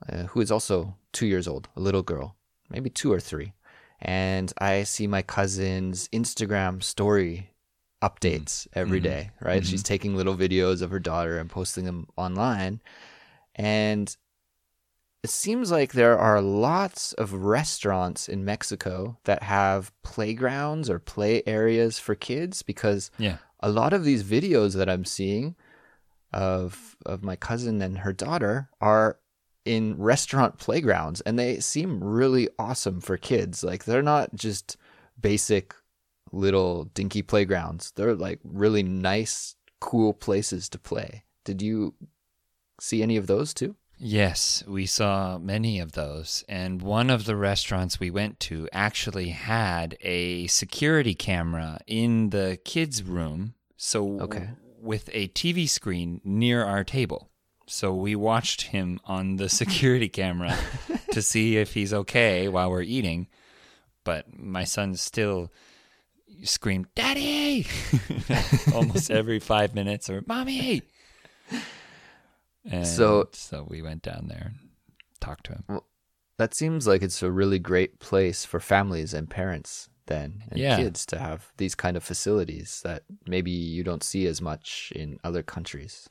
uh, 0.09 0.23
who 0.23 0.41
is 0.41 0.51
also 0.51 0.95
two 1.11 1.27
years 1.27 1.47
old, 1.47 1.69
a 1.75 1.79
little 1.79 2.03
girl, 2.03 2.35
maybe 2.69 2.89
two 2.89 3.11
or 3.11 3.19
three. 3.19 3.53
And 3.99 4.51
I 4.57 4.83
see 4.83 5.07
my 5.07 5.21
cousin's 5.21 6.07
Instagram 6.09 6.81
story 6.81 7.51
updates 8.01 8.67
mm. 8.67 8.67
every 8.73 8.99
mm-hmm. 8.99 9.09
day, 9.09 9.31
right? 9.41 9.65
She's 9.65 9.83
mm-hmm. 9.83 9.93
taking 9.93 10.15
little 10.15 10.35
videos 10.35 10.81
of 10.81 10.91
her 10.91 10.99
daughter 10.99 11.37
and 11.37 11.49
posting 11.49 11.85
them 11.85 12.07
online. 12.17 12.81
And 13.55 14.15
it 15.23 15.29
seems 15.29 15.71
like 15.71 15.91
there 15.93 16.17
are 16.17 16.41
lots 16.41 17.13
of 17.13 17.33
restaurants 17.33 18.27
in 18.27 18.43
Mexico 18.43 19.19
that 19.25 19.43
have 19.43 19.91
playgrounds 20.03 20.89
or 20.89 20.97
play 20.97 21.43
areas 21.45 21.99
for 21.99 22.15
kids 22.15 22.63
because 22.63 23.11
Yeah. 23.19 23.37
a 23.59 23.69
lot 23.69 23.93
of 23.93 24.03
these 24.03 24.23
videos 24.23 24.75
that 24.75 24.89
I'm 24.89 25.05
seeing 25.05 25.55
of 26.33 26.95
of 27.05 27.23
my 27.23 27.35
cousin 27.35 27.81
and 27.81 27.99
her 27.99 28.13
daughter 28.13 28.69
are 28.79 29.19
in 29.65 29.97
restaurant 29.97 30.57
playgrounds 30.57 31.21
and 31.21 31.37
they 31.37 31.59
seem 31.59 32.03
really 32.03 32.49
awesome 32.57 32.99
for 33.01 33.17
kids. 33.17 33.63
Like 33.63 33.85
they're 33.85 34.01
not 34.01 34.35
just 34.35 34.77
basic 35.19 35.75
little 36.31 36.85
dinky 36.85 37.21
playgrounds. 37.21 37.91
They're 37.95 38.15
like 38.15 38.39
really 38.43 38.83
nice, 38.83 39.55
cool 39.79 40.13
places 40.13 40.69
to 40.69 40.79
play. 40.79 41.23
Did 41.43 41.61
you 41.61 41.93
see 42.79 43.03
any 43.03 43.17
of 43.17 43.27
those 43.27 43.53
too? 43.53 43.75
Yes, 44.03 44.63
we 44.67 44.87
saw 44.87 45.37
many 45.37 45.79
of 45.79 45.91
those. 45.91 46.43
And 46.49 46.81
one 46.81 47.11
of 47.11 47.25
the 47.25 47.35
restaurants 47.35 47.99
we 47.99 48.09
went 48.09 48.39
to 48.41 48.67
actually 48.73 49.29
had 49.29 49.95
a 50.01 50.47
security 50.47 51.13
camera 51.13 51.79
in 51.85 52.31
the 52.31 52.57
kids' 52.65 53.03
room. 53.03 53.53
So, 53.77 54.19
Okay. 54.21 54.49
with 54.79 55.09
a 55.13 55.27
TV 55.29 55.69
screen 55.69 56.19
near 56.23 56.63
our 56.63 56.83
table. 56.83 57.29
So, 57.67 57.93
we 57.93 58.15
watched 58.15 58.63
him 58.63 58.99
on 59.05 59.37
the 59.37 59.49
security 59.61 60.09
camera 60.09 60.57
to 61.11 61.21
see 61.21 61.57
if 61.57 61.73
he's 61.73 61.93
okay 61.93 62.47
while 62.47 62.69
we're 62.69 62.81
eating. 62.81 63.27
But 64.03 64.37
my 64.37 64.63
son 64.63 64.95
still 64.95 65.51
screamed, 66.43 66.87
Daddy! 66.95 67.67
Almost 68.73 69.11
every 69.11 69.39
five 69.39 69.75
minutes, 69.75 70.09
or 70.09 70.23
Mommy! 70.25 70.81
And 72.65 72.87
So- 72.87 73.29
so 73.33 73.65
we 73.69 73.81
went 73.81 74.01
down 74.03 74.27
there 74.27 74.53
and 74.59 74.69
talked 75.19 75.45
to 75.47 75.53
him. 75.53 75.81
That 76.37 76.53
seems 76.53 76.87
like 76.87 77.01
it's 77.03 77.21
a 77.21 77.31
really 77.31 77.59
great 77.59 77.99
place 77.99 78.45
for 78.45 78.59
families 78.59 79.13
and 79.13 79.29
parents 79.29 79.89
then 80.07 80.43
and 80.49 80.59
Yeah. 80.59 80.77
kids 80.77 81.05
to 81.07 81.19
have 81.19 81.51
these 81.57 81.75
kind 81.75 81.95
of 81.95 82.03
facilities 82.03 82.81
that 82.83 83.03
maybe 83.27 83.51
you 83.51 83.83
don't 83.83 84.03
see 84.03 84.25
as 84.25 84.41
much 84.41 84.91
in 84.95 85.19
other 85.23 85.43
countries. 85.43 86.07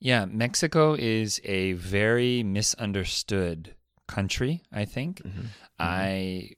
Yeah, 0.00 0.26
Mexico 0.26 0.94
is 0.94 1.40
a 1.44 1.72
very 1.72 2.42
misunderstood 2.42 3.74
country, 4.06 4.62
I 4.72 4.84
think. 4.84 5.22
Mm-hmm. 5.22 5.40
Mm-hmm. 5.40 5.50
I 5.80 6.50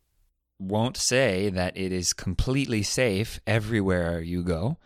won't 0.58 0.96
say 0.96 1.48
that 1.48 1.76
it 1.76 1.90
is 1.90 2.12
completely 2.12 2.82
safe 2.82 3.40
everywhere 3.46 4.20
you 4.20 4.42
go. 4.42 4.76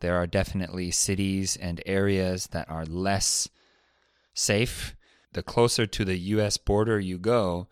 There 0.00 0.16
are 0.16 0.26
definitely 0.26 0.90
cities 0.90 1.56
and 1.56 1.82
areas 1.86 2.48
that 2.48 2.68
are 2.68 2.84
less 2.84 3.48
safe. 4.34 4.96
The 5.32 5.42
closer 5.42 5.86
to 5.86 6.04
the 6.04 6.18
US 6.18 6.56
border 6.56 6.98
you 6.98 7.18
go, 7.18 7.68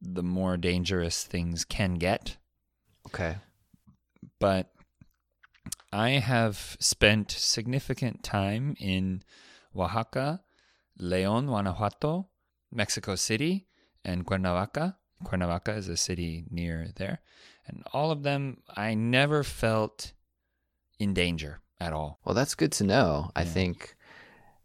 the 0.00 0.22
more 0.22 0.56
dangerous 0.56 1.24
things 1.24 1.64
can 1.64 1.94
get. 1.94 2.36
Okay. 3.06 3.36
but 4.38 4.70
I 5.92 6.10
have 6.10 6.76
spent 6.80 7.30
significant 7.30 8.22
time 8.22 8.76
in 8.78 9.22
Oaxaca, 9.74 10.42
León, 11.00 11.46
Guanajuato, 11.46 12.28
Mexico 12.72 13.14
City, 13.14 13.66
and 14.04 14.26
Cuernavaca. 14.26 14.96
Cuernavaca 15.24 15.72
is 15.74 15.88
a 15.88 15.96
city 15.96 16.44
near 16.50 16.88
there. 16.96 17.20
And 17.66 17.82
all 17.92 18.10
of 18.10 18.22
them, 18.22 18.58
I 18.76 18.94
never 18.94 19.42
felt 19.42 20.12
in 20.98 21.14
danger 21.14 21.60
at 21.80 21.92
all. 21.92 22.20
Well, 22.24 22.34
that's 22.34 22.54
good 22.54 22.72
to 22.72 22.84
know. 22.84 23.30
I 23.34 23.44
think, 23.44 23.96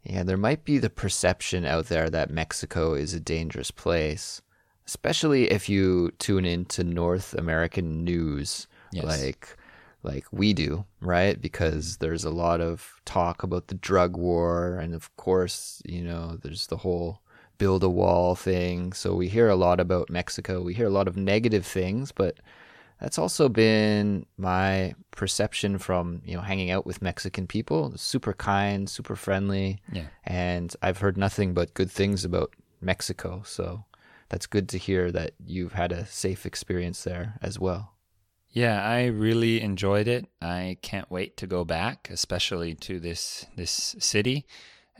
yeah, 0.04 0.24
there 0.24 0.38
might 0.38 0.64
be 0.66 0.78
the 0.78 0.90
perception 0.90 1.66
out 1.66 1.88
there 1.88 2.10
that 2.10 2.30
Mexico 2.30 2.94
is 2.94 3.14
a 3.14 3.20
dangerous 3.20 3.72
place, 3.72 4.42
especially 4.86 5.50
if 5.52 5.68
you 5.70 6.12
tune 6.20 6.46
into 6.46 6.84
North 6.84 7.34
American 7.34 8.04
news, 8.04 8.68
Yes. 8.94 9.06
like 9.06 9.56
like 10.04 10.26
we 10.32 10.54
do, 10.54 10.86
right? 11.00 11.40
Because 11.40 11.98
there's 11.98 12.24
a 12.24 12.30
lot 12.32 12.62
of 12.62 13.02
talk 13.06 13.44
about 13.44 13.68
the 13.68 13.76
drug 13.76 14.18
war, 14.18 14.78
and 14.78 14.94
of 14.96 15.16
course, 15.18 15.82
you 15.86 16.04
know, 16.04 16.38
there's 16.42 16.68
the 16.68 16.78
whole 16.78 17.22
build 17.58 17.84
a 17.84 17.90
wall 17.90 18.36
thing. 18.36 18.92
So 18.94 19.14
we 19.14 19.28
hear 19.28 19.48
a 19.48 19.56
lot 19.56 19.80
about 19.80 20.10
Mexico. 20.10 20.62
We 20.62 20.74
hear 20.74 20.88
a 20.88 20.92
lot 20.92 21.08
of 21.08 21.16
negative 21.16 21.66
things, 21.66 22.12
but 22.12 22.38
that's 23.00 23.20
also 23.20 23.50
been 23.50 24.26
my 24.38 24.94
perception 25.12 25.78
from 25.78 26.22
you 26.26 26.36
know 26.36 26.42
hanging 26.42 26.72
out 26.72 26.86
with 26.86 27.02
Mexican 27.02 27.46
people. 27.48 27.94
Super 27.98 28.34
kind, 28.34 28.90
super 28.90 29.16
friendly, 29.16 29.80
Yeah. 29.92 30.06
and 30.24 30.76
I've 30.82 31.00
heard 31.00 31.18
nothing 31.18 31.54
but 31.54 31.74
good 31.74 31.92
things 31.92 32.26
about 32.26 32.54
Mexico. 32.80 33.44
So 33.46 33.86
that's 34.30 34.48
good 34.48 34.68
to 34.70 34.78
hear 34.78 35.12
that 35.12 35.34
you've 35.46 35.74
had 35.74 35.92
a 35.92 36.06
safe 36.08 36.46
experience 36.46 37.04
there 37.04 37.38
as 37.42 37.60
well. 37.60 37.94
Yeah, 38.52 38.84
I 38.84 39.06
really 39.06 39.62
enjoyed 39.62 40.08
it. 40.08 40.28
I 40.42 40.78
can't 40.82 41.10
wait 41.10 41.38
to 41.38 41.48
go 41.48 41.64
back, 41.64 42.10
especially 42.12 42.76
to 42.76 43.00
this 43.00 43.46
this 43.56 43.96
city, 44.00 44.46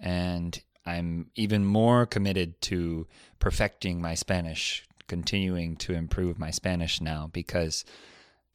and 0.02 0.62
I'm 0.86 1.32
even 1.36 1.66
more 1.66 2.06
committed 2.06 2.62
to 2.64 3.08
perfecting 3.40 4.02
my 4.02 4.16
Spanish, 4.16 4.86
continuing 5.08 5.76
to 5.78 5.94
improve 5.94 6.40
my 6.40 6.50
Spanish 6.50 7.02
now 7.02 7.30
because 7.32 7.84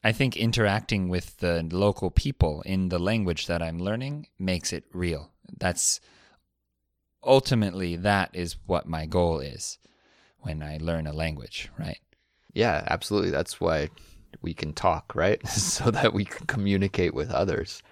I 0.03 0.13
think 0.13 0.37
interacting 0.37 1.09
with 1.09 1.39
the 1.39 1.69
local 1.71 2.11
people 2.11 2.63
in 2.63 2.89
the 2.89 2.99
language 2.99 3.47
that 3.49 3.63
I'm 3.63 3.79
learning 3.79 4.29
makes 4.39 4.73
it 4.73 4.85
real. 4.93 5.31
That's 5.59 6.01
ultimately 7.23 7.97
that 7.97 8.31
is 8.33 8.57
what 8.67 8.89
my 8.89 9.05
goal 9.05 9.41
is 9.41 9.79
when 10.39 10.63
I 10.63 10.79
learn 10.81 11.07
a 11.07 11.13
language, 11.13 11.71
right? 11.79 11.99
Yeah, 12.55 12.83
absolutely. 12.87 13.31
That's 13.31 13.61
why 13.61 13.91
we 14.43 14.55
can 14.55 14.73
talk, 14.73 15.15
right? 15.15 15.47
so 15.49 15.91
that 15.91 16.13
we 16.15 16.25
can 16.25 16.47
communicate 16.47 17.15
with 17.15 17.31
others. 17.31 17.83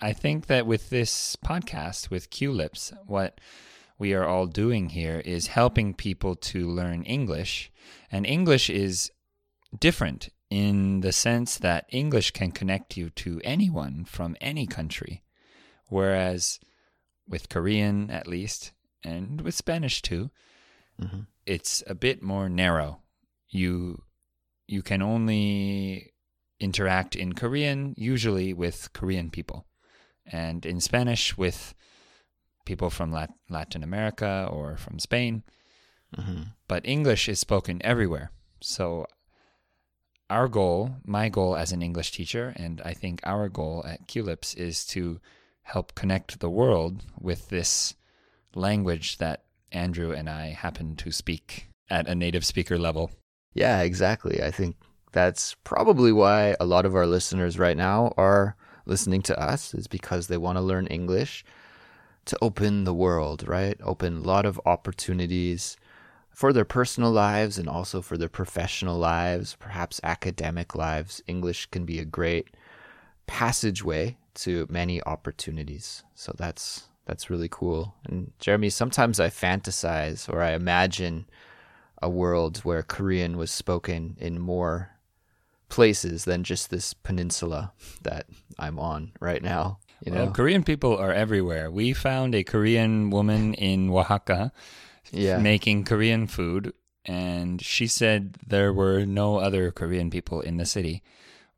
I 0.00 0.12
think 0.12 0.46
that 0.46 0.66
with 0.66 0.90
this 0.90 1.36
podcast, 1.36 2.10
with 2.10 2.30
Culips, 2.30 2.92
what 3.06 3.40
we 3.98 4.14
are 4.14 4.26
all 4.26 4.46
doing 4.46 4.90
here 4.90 5.20
is 5.24 5.48
helping 5.48 5.92
people 5.92 6.36
to 6.36 6.68
learn 6.68 7.02
English. 7.02 7.72
And 8.12 8.24
English 8.24 8.70
is 8.70 9.10
different 9.78 10.28
in 10.50 11.00
the 11.00 11.12
sense 11.12 11.58
that 11.58 11.86
English 11.90 12.30
can 12.30 12.52
connect 12.52 12.96
you 12.96 13.10
to 13.10 13.40
anyone 13.44 14.04
from 14.04 14.36
any 14.40 14.66
country. 14.66 15.24
Whereas 15.88 16.60
with 17.26 17.48
Korean, 17.48 18.10
at 18.10 18.26
least, 18.26 18.72
and 19.02 19.40
with 19.40 19.54
Spanish 19.54 20.00
too, 20.00 20.30
Mhm. 21.00 21.26
it's 21.44 21.82
a 21.86 21.94
bit 21.94 22.22
more 22.22 22.48
narrow. 22.48 23.02
You 23.48 24.04
you 24.68 24.82
can 24.82 25.02
only 25.02 26.12
interact 26.60 27.16
in 27.16 27.32
Korean 27.32 27.94
usually 27.96 28.52
with 28.52 28.92
Korean 28.92 29.30
people, 29.30 29.66
and 30.26 30.64
in 30.64 30.80
Spanish 30.80 31.36
with 31.36 31.74
people 32.64 32.90
from 32.90 33.10
Lat- 33.10 33.34
Latin 33.48 33.82
America 33.82 34.46
or 34.50 34.76
from 34.76 34.98
Spain. 34.98 35.42
hmm 36.14 36.42
But 36.68 36.86
English 36.86 37.28
is 37.28 37.40
spoken 37.40 37.80
everywhere. 37.82 38.30
So 38.60 39.06
our 40.30 40.48
goal, 40.48 40.96
my 41.04 41.28
goal 41.28 41.56
as 41.56 41.72
an 41.72 41.82
English 41.82 42.12
teacher, 42.12 42.52
and 42.56 42.82
I 42.84 42.92
think 42.92 43.20
our 43.24 43.48
goal 43.48 43.84
at 43.86 44.06
Culips 44.06 44.54
is 44.56 44.84
to 44.86 45.20
help 45.62 45.94
connect 45.94 46.40
the 46.40 46.50
world 46.50 47.04
with 47.18 47.48
this 47.48 47.94
language 48.54 49.18
that 49.18 49.44
Andrew 49.72 50.12
and 50.12 50.28
I 50.28 50.48
happen 50.48 50.96
to 50.96 51.12
speak 51.12 51.68
at 51.90 52.08
a 52.08 52.14
native 52.14 52.44
speaker 52.44 52.78
level. 52.78 53.10
Yeah, 53.54 53.80
exactly. 53.82 54.42
I 54.42 54.50
think 54.50 54.76
that's 55.12 55.54
probably 55.64 56.12
why 56.12 56.54
a 56.60 56.66
lot 56.66 56.86
of 56.86 56.94
our 56.94 57.06
listeners 57.06 57.58
right 57.58 57.76
now 57.76 58.12
are 58.16 58.56
listening 58.86 59.22
to 59.22 59.38
us 59.38 59.74
is 59.74 59.86
because 59.86 60.26
they 60.26 60.36
want 60.36 60.56
to 60.56 60.62
learn 60.62 60.86
English 60.86 61.44
to 62.26 62.38
open 62.42 62.84
the 62.84 62.94
world, 62.94 63.48
right? 63.48 63.78
Open 63.82 64.18
a 64.18 64.22
lot 64.22 64.46
of 64.46 64.60
opportunities 64.66 65.76
for 66.30 66.52
their 66.52 66.64
personal 66.64 67.10
lives 67.12 67.58
and 67.58 67.68
also 67.68 68.02
for 68.02 68.18
their 68.18 68.28
professional 68.28 68.98
lives, 68.98 69.56
perhaps 69.58 70.00
academic 70.04 70.74
lives. 70.74 71.22
English 71.26 71.66
can 71.66 71.84
be 71.84 71.98
a 71.98 72.04
great 72.04 72.48
passageway 73.26 74.16
to 74.34 74.66
many 74.70 75.02
opportunities. 75.04 76.04
So 76.14 76.32
that's 76.36 76.84
that's 77.06 77.30
really 77.30 77.48
cool. 77.48 77.94
And 78.04 78.32
Jeremy, 78.38 78.70
sometimes 78.70 79.18
I 79.18 79.28
fantasize 79.30 80.28
or 80.32 80.42
I 80.42 80.52
imagine 80.52 81.26
a 82.00 82.08
world 82.08 82.58
where 82.58 82.82
Korean 82.82 83.36
was 83.36 83.50
spoken 83.50 84.16
in 84.18 84.38
more 84.38 84.90
places 85.68 86.24
than 86.24 86.44
just 86.44 86.70
this 86.70 86.94
peninsula 86.94 87.72
that 88.02 88.26
I'm 88.58 88.78
on 88.78 89.12
right 89.20 89.42
now. 89.42 89.78
You 90.04 90.12
know? 90.12 90.24
Well, 90.24 90.32
Korean 90.32 90.62
people 90.62 90.96
are 90.96 91.12
everywhere. 91.12 91.70
We 91.70 91.92
found 91.92 92.34
a 92.34 92.44
Korean 92.44 93.10
woman 93.10 93.54
in 93.54 93.90
Oaxaca 93.90 94.52
yeah. 95.10 95.38
making 95.38 95.84
Korean 95.84 96.26
food, 96.26 96.72
and 97.04 97.60
she 97.60 97.86
said 97.86 98.36
there 98.46 98.72
were 98.72 99.04
no 99.04 99.38
other 99.38 99.70
Korean 99.70 100.10
people 100.10 100.40
in 100.40 100.56
the 100.56 100.66
city. 100.66 101.02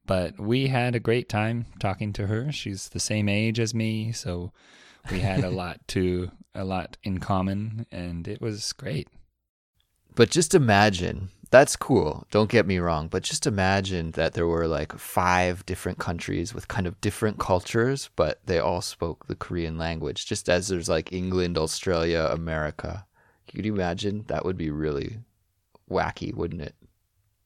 But 0.06 0.40
we 0.40 0.68
had 0.68 0.94
a 0.94 1.00
great 1.00 1.28
time 1.28 1.66
talking 1.78 2.12
to 2.14 2.26
her. 2.26 2.50
She's 2.50 2.88
the 2.88 2.98
same 2.98 3.28
age 3.28 3.60
as 3.60 3.74
me, 3.74 4.10
so 4.12 4.52
we 5.10 5.20
had 5.20 5.44
a 5.44 5.50
lot 5.62 5.80
to 5.88 6.30
a 6.54 6.64
lot 6.64 6.96
in 7.04 7.18
common, 7.18 7.86
and 7.92 8.26
it 8.26 8.40
was 8.40 8.72
great. 8.72 9.08
But 10.14 10.30
just 10.30 10.54
imagine 10.54 11.30
that's 11.50 11.74
cool. 11.74 12.26
Don't 12.30 12.50
get 12.50 12.66
me 12.66 12.78
wrong, 12.78 13.08
but 13.08 13.24
just 13.24 13.44
imagine 13.46 14.12
that 14.12 14.34
there 14.34 14.46
were 14.46 14.68
like 14.68 14.96
five 14.98 15.66
different 15.66 15.98
countries 15.98 16.54
with 16.54 16.68
kind 16.68 16.86
of 16.86 17.00
different 17.00 17.38
cultures, 17.40 18.08
but 18.14 18.40
they 18.46 18.58
all 18.60 18.80
spoke 18.80 19.26
the 19.26 19.34
Korean 19.34 19.76
language. 19.76 20.26
Just 20.26 20.48
as 20.48 20.68
there's 20.68 20.88
like 20.88 21.12
England, 21.12 21.58
Australia, 21.58 22.28
America. 22.30 23.04
Could 23.52 23.64
you 23.66 23.74
imagine? 23.74 24.24
That 24.28 24.44
would 24.44 24.56
be 24.56 24.70
really 24.70 25.18
wacky, 25.90 26.32
wouldn't 26.32 26.62
it? 26.62 26.76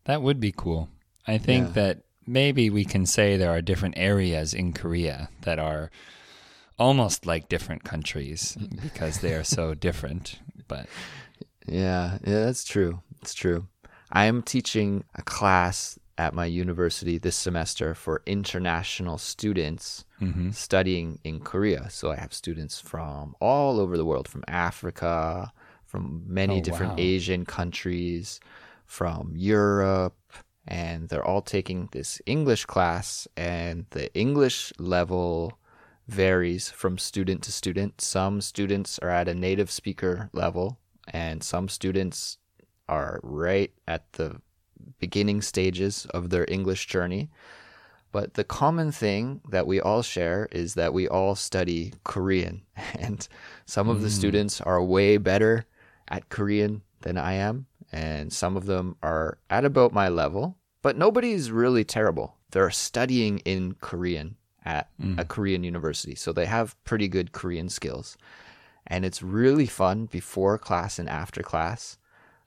That 0.05 0.21
would 0.21 0.39
be 0.39 0.53
cool. 0.53 0.91
I 1.27 1.39
think 1.39 1.69
Yeah. 1.69 1.73
that 1.73 2.03
maybe 2.27 2.69
we 2.69 2.85
can 2.85 3.07
say 3.07 3.37
there 3.39 3.51
are 3.53 3.63
different 3.63 3.95
areas 3.97 4.53
in 4.53 4.75
Korea 4.75 5.31
that 5.43 5.59
are 5.59 5.91
almost 6.79 7.25
like 7.25 7.49
different 7.49 7.85
countries 7.85 8.57
because 8.83 9.21
they 9.21 9.33
are 9.35 9.45
so 9.45 9.73
different. 9.75 10.41
But 10.69 10.87
Yeah, 11.67 12.19
yeah, 12.25 12.45
that's 12.45 12.65
true. 12.65 13.01
It's 13.23 13.35
true. 13.35 13.67
I 14.13 14.27
am 14.27 14.43
teaching 14.43 15.05
a 15.15 15.23
class 15.23 15.99
at 16.17 16.35
my 16.35 16.45
university 16.45 17.19
this 17.19 17.35
semester 17.35 17.95
for 17.95 18.23
international 18.27 19.19
students 19.19 20.05
mhm. 20.21 20.55
studying 20.55 21.19
in 21.25 21.41
Korea. 21.41 21.91
So 21.91 22.13
I 22.13 22.17
have 22.17 22.33
students 22.33 22.81
from 22.81 23.35
all 23.41 23.81
over 23.81 23.97
the 23.97 24.05
world, 24.05 24.29
from 24.29 24.45
Africa, 24.47 25.53
from 25.85 26.23
many 26.27 26.59
Oh, 26.59 26.61
different 26.61 26.93
wow. 26.93 26.99
Asian 26.99 27.45
countries, 27.45 28.41
from 28.87 29.33
Europe, 29.35 30.17
and 30.67 31.09
they're 31.09 31.25
all 31.25 31.43
taking 31.43 31.89
this 31.93 32.21
English 32.27 32.65
class, 32.67 33.27
and 33.37 33.87
the 33.91 34.13
English 34.15 34.73
level 34.79 35.59
varies 36.07 36.71
from 36.71 36.99
student 36.99 37.43
to 37.43 37.53
student. 37.53 38.01
Some 38.01 38.41
students 38.41 38.99
are 39.01 39.11
at 39.11 39.29
a 39.29 39.35
native 39.35 39.71
speaker 39.71 40.31
level, 40.33 40.79
and 41.09 41.43
some 41.43 41.69
students 41.69 42.39
are 42.89 43.21
right 43.23 43.73
at 43.87 44.13
the 44.15 44.41
beginning 44.99 45.43
stages 45.43 46.07
of 46.07 46.31
their 46.31 46.47
English 46.49 46.87
journey. 46.87 47.31
But 48.13 48.35
the 48.35 48.45
common 48.45 48.93
thing 48.93 49.41
that 49.51 49.67
we 49.67 49.81
all 49.81 50.03
share 50.03 50.49
is 50.53 50.75
that 50.75 50.95
we 50.95 51.09
all 51.09 51.35
study 51.35 51.95
Korean. 52.05 52.63
And 52.99 53.27
some 53.67 53.89
of 53.89 54.03
the 54.03 54.09
hmm. 54.09 54.15
students 54.15 54.61
are 54.61 54.83
way 54.83 55.17
better 55.17 55.67
at 56.09 56.29
Korean 56.29 56.83
than 57.03 57.19
I 57.19 57.35
am. 57.35 57.67
And 57.93 58.33
some 58.33 58.57
of 58.57 58.67
them 58.67 58.97
are 59.03 59.39
at 59.51 59.65
about 59.65 59.93
my 59.93 60.09
level. 60.09 60.57
But 60.83 60.97
nobody's 60.97 61.51
really 61.51 61.85
terrible. 61.85 62.37
They're 62.51 62.71
studying 62.71 63.39
in 63.41 63.75
Korean 63.81 64.37
at 64.65 64.91
a 65.01 65.03
hmm. 65.03 65.21
Korean 65.23 65.65
university. 65.65 66.15
So 66.15 66.33
they 66.33 66.47
have 66.47 66.77
pretty 66.85 67.09
good 67.09 67.33
Korean 67.33 67.69
skills. 67.69 68.17
And 68.87 69.05
it's 69.05 69.23
really 69.23 69.67
fun 69.67 70.07
before 70.07 70.59
class 70.59 70.99
and 70.99 71.09
after 71.09 71.43
class 71.43 71.99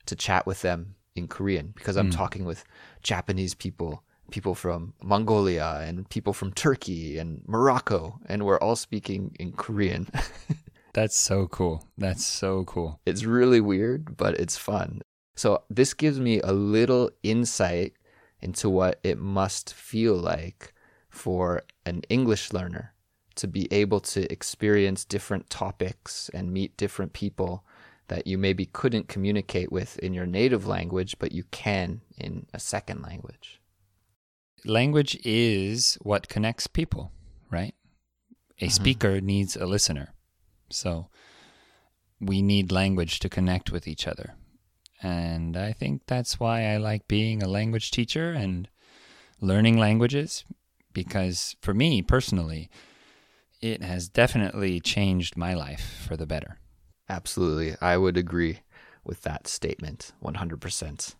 to 0.06 0.15
chat 0.15 0.45
with 0.45 0.62
them 0.62 0.95
in 1.15 1.28
Korean 1.28 1.73
because 1.76 1.97
I'm 1.97 2.08
hmm. 2.08 2.17
talking 2.17 2.45
with 2.45 2.63
Japanese 3.02 3.54
people, 3.54 4.04
people 4.32 4.56
from 4.56 4.93
Mongolia, 5.02 5.84
and 5.86 6.10
people 6.10 6.34
from 6.34 6.54
Turkey 6.54 7.17
and 7.17 7.41
Morocco, 7.47 8.19
and 8.28 8.45
we're 8.45 8.60
all 8.60 8.76
speaking 8.76 9.36
in 9.39 9.54
Korean. 9.54 10.08
that's 10.93 11.15
so 11.15 11.47
cool. 11.47 11.88
That's 11.97 12.26
so 12.26 12.63
cool. 12.65 13.00
it's 13.06 13.23
really 13.23 13.62
weird, 13.62 14.15
but 14.17 14.36
it's 14.39 14.58
fun. 14.58 15.02
So, 15.36 15.63
this 15.69 15.93
gives 15.93 16.19
me 16.19 16.39
a 16.41 16.52
little 16.52 17.12
insight 17.21 17.93
into 18.41 18.69
what 18.69 19.00
it 19.04 19.19
must 19.19 19.73
feel 19.73 20.15
like 20.15 20.73
for 21.10 21.63
an 21.86 22.02
English 22.10 22.54
learner 22.54 22.93
to 23.38 23.47
be 23.47 23.67
able 23.71 24.00
to 24.00 24.32
experience 24.32 25.06
different 25.06 25.50
topics 25.50 26.30
and 26.34 26.52
meet 26.52 26.78
different 26.78 27.13
people 27.13 27.63
that 28.08 28.28
you 28.28 28.38
maybe 28.38 28.65
couldn't 28.65 29.08
communicate 29.08 29.71
with 29.71 29.97
in 30.00 30.13
your 30.13 30.26
native 30.26 30.65
language, 30.65 31.17
but 31.19 31.32
you 31.32 31.43
can 31.52 32.02
in 32.17 32.45
a 32.54 32.60
second 32.60 33.02
language. 33.02 33.62
Language 34.65 35.17
is 35.23 35.97
what 36.02 36.30
connects 36.30 36.67
people, 36.67 37.12
right? 37.52 37.76
A 38.60 38.65
mm-hmm. 38.65 38.71
speaker 38.71 39.21
needs 39.21 39.56
a 39.56 39.65
listener. 39.65 40.13
So 40.69 41.08
we 42.19 42.41
need 42.41 42.71
language 42.71 43.19
to 43.19 43.30
connect 43.30 43.71
with 43.71 43.88
each 43.88 44.08
other. 44.08 44.36
And 45.02 45.56
I 45.56 45.73
think 45.73 46.04
that's 46.08 46.39
why 46.39 46.65
I 46.65 46.78
like 46.78 47.08
being 47.08 47.43
a 47.43 47.47
language 47.47 47.91
teacher 47.91 48.32
and 48.32 48.67
learning 49.39 49.78
languages 49.78 50.43
because 50.93 51.56
for 51.62 51.76
me 51.76 52.02
personally, 52.02 52.69
it 53.62 53.82
has 53.82 54.08
definitely 54.08 54.80
changed 54.80 55.38
my 55.38 55.54
life 55.54 56.04
for 56.08 56.15
the 56.15 56.26
better. 56.26 56.60
Absolutely. 57.10 57.76
I 57.82 57.98
would 57.98 58.17
agree 58.17 58.60
with 59.04 59.22
that 59.22 59.48
statement 59.48 60.12
100%. 60.24 61.15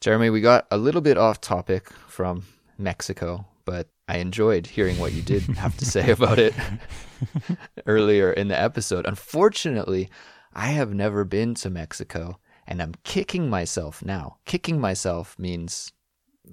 Jeremy, 0.00 0.30
we 0.30 0.40
got 0.40 0.66
a 0.70 0.76
little 0.76 1.00
bit 1.00 1.18
off 1.18 1.40
topic 1.40 1.90
from 2.08 2.44
Mexico, 2.78 3.46
but 3.64 3.88
I 4.06 4.18
enjoyed 4.18 4.66
hearing 4.66 4.98
what 4.98 5.12
you 5.12 5.22
did 5.22 5.42
have 5.56 5.76
to 5.78 5.84
say 5.84 6.10
about 6.10 6.38
it 6.38 6.54
earlier 7.86 8.32
in 8.32 8.48
the 8.48 8.58
episode. 8.58 9.06
Unfortunately, 9.06 10.10
I 10.52 10.68
have 10.68 10.94
never 10.94 11.24
been 11.24 11.54
to 11.56 11.70
Mexico 11.70 12.38
and 12.66 12.80
I'm 12.80 12.94
kicking 13.02 13.50
myself 13.50 14.04
now. 14.04 14.38
Kicking 14.44 14.80
myself 14.80 15.38
means 15.38 15.92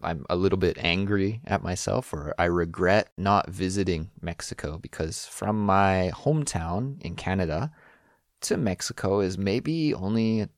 I'm 0.04 0.26
a 0.30 0.36
little 0.36 0.58
bit 0.58 0.78
angry 0.80 1.42
at 1.46 1.64
myself 1.64 2.14
or 2.14 2.34
I 2.38 2.46
regret 2.46 3.12
not 3.18 3.50
visiting 3.50 4.10
Mexico 4.22 4.78
because 4.78 5.26
from 5.26 5.66
my 5.66 6.12
hometown 6.14 7.02
in 7.02 7.16
Canada, 7.16 7.72
to 8.42 8.58
Mexico 8.58 9.20
is 9.20 9.38
maybe 9.38 9.94
only 9.94 10.42
a 10.42 10.50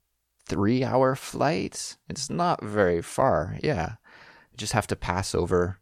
three 0.46 0.84
hour 0.84 1.15
flight. 1.15 1.98
It's 2.10 2.30
not 2.30 2.63
very 2.63 3.02
far. 3.02 3.58
Yeah. 3.62 3.96
You 4.52 4.58
just 4.58 4.74
have 4.74 4.88
to 4.88 4.96
pass 4.96 5.36
over 5.36 5.80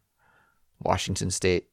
Washington 0.80 1.30
State, 1.30 1.68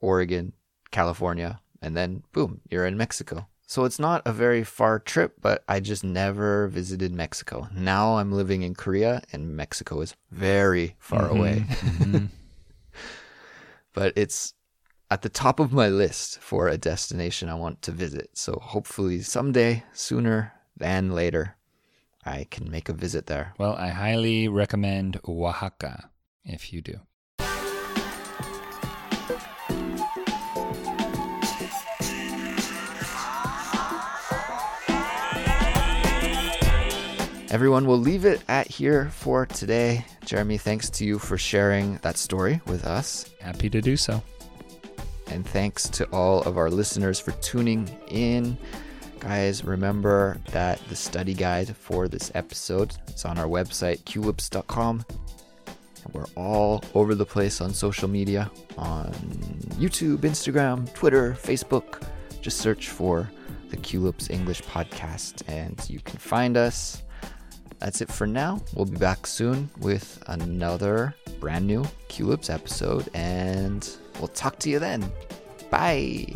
Oregon, 0.00 0.52
California, 0.90 1.60
and 1.82 1.96
then 1.96 2.22
boom, 2.32 2.60
you're 2.70 2.86
in 2.86 2.96
Mexico. 2.96 3.48
So 3.68 3.84
it's 3.84 3.98
not 3.98 4.22
a 4.24 4.32
very 4.32 4.64
far 4.64 4.98
trip, 4.98 5.34
but 5.42 5.62
I 5.68 5.80
just 5.80 6.02
never 6.02 6.68
visited 6.68 7.12
Mexico. 7.12 7.68
Now 7.70 8.16
I'm 8.16 8.32
living 8.32 8.62
in 8.62 8.74
Korea 8.74 9.20
and 9.30 9.54
Mexico 9.54 10.00
is 10.00 10.16
very 10.30 10.96
far 10.98 11.24
mm-hmm. 11.24 11.36
away. 11.36 11.66
Mm-hmm. 11.68 12.26
but 13.92 14.14
it's 14.16 14.54
at 15.10 15.20
the 15.20 15.28
top 15.28 15.60
of 15.60 15.70
my 15.70 15.88
list 15.88 16.38
for 16.40 16.66
a 16.66 16.78
destination 16.78 17.50
I 17.50 17.56
want 17.56 17.82
to 17.82 17.92
visit. 17.92 18.30
So 18.32 18.58
hopefully 18.58 19.20
someday, 19.20 19.84
sooner 19.92 20.54
than 20.74 21.10
later, 21.10 21.56
I 22.24 22.46
can 22.50 22.70
make 22.70 22.88
a 22.88 22.94
visit 22.94 23.26
there. 23.26 23.52
Well, 23.58 23.74
I 23.74 23.88
highly 23.88 24.48
recommend 24.48 25.20
Oaxaca 25.28 26.08
if 26.42 26.72
you 26.72 26.80
do. 26.80 27.00
Everyone, 37.50 37.86
we'll 37.86 37.96
leave 37.96 38.26
it 38.26 38.42
at 38.48 38.66
here 38.66 39.08
for 39.08 39.46
today. 39.46 40.04
Jeremy, 40.26 40.58
thanks 40.58 40.90
to 40.90 41.06
you 41.06 41.18
for 41.18 41.38
sharing 41.38 41.96
that 41.98 42.18
story 42.18 42.60
with 42.66 42.84
us. 42.84 43.30
Happy 43.40 43.70
to 43.70 43.80
do 43.80 43.96
so. 43.96 44.22
And 45.28 45.46
thanks 45.46 45.88
to 45.88 46.04
all 46.10 46.42
of 46.42 46.58
our 46.58 46.68
listeners 46.68 47.18
for 47.18 47.32
tuning 47.40 47.88
in. 48.08 48.58
Guys, 49.20 49.64
remember 49.64 50.36
that 50.50 50.78
the 50.90 50.96
study 50.96 51.32
guide 51.32 51.74
for 51.74 52.06
this 52.06 52.30
episode 52.34 52.94
is 53.08 53.24
on 53.24 53.38
our 53.38 53.46
website, 53.46 54.02
culips.com. 54.02 55.06
And 56.04 56.14
we're 56.14 56.26
all 56.36 56.84
over 56.94 57.14
the 57.14 57.24
place 57.24 57.62
on 57.62 57.72
social 57.72 58.08
media 58.08 58.50
on 58.76 59.10
YouTube, 59.78 60.18
Instagram, 60.18 60.92
Twitter, 60.92 61.32
Facebook. 61.32 62.02
Just 62.42 62.58
search 62.58 62.90
for 62.90 63.30
the 63.70 63.78
Culips 63.78 64.30
English 64.30 64.62
Podcast 64.64 65.42
and 65.48 65.82
you 65.88 66.00
can 66.00 66.18
find 66.18 66.58
us. 66.58 67.04
That's 67.78 68.00
it 68.00 68.10
for 68.10 68.26
now. 68.26 68.60
We'll 68.74 68.86
be 68.86 68.96
back 68.96 69.26
soon 69.26 69.70
with 69.80 70.22
another 70.26 71.14
brand 71.40 71.66
new 71.66 71.84
Culips 72.08 72.52
episode, 72.52 73.08
and 73.14 73.88
we'll 74.18 74.28
talk 74.28 74.58
to 74.60 74.70
you 74.70 74.78
then. 74.78 75.10
Bye. 75.70 76.26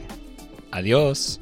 Adios. 0.72 1.38